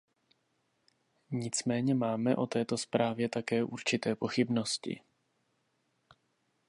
Nicméně 1.31 1.93
máme 1.95 2.35
o 2.35 2.47
této 2.47 2.77
zprávě 2.77 3.29
také 3.29 3.63
určité 3.63 4.15
pochybnosti. 4.15 5.01